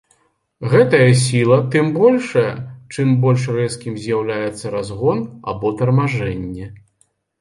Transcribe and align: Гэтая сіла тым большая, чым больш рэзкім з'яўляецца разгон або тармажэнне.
Гэтая 0.71 1.09
сіла 1.23 1.57
тым 1.75 1.91
большая, 1.97 2.53
чым 2.95 3.07
больш 3.25 3.45
рэзкім 3.57 4.01
з'яўляецца 4.07 4.65
разгон 4.77 5.19
або 5.55 5.75
тармажэнне. 5.83 6.65